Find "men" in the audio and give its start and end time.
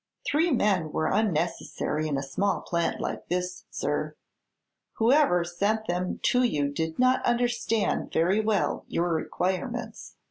0.49-0.91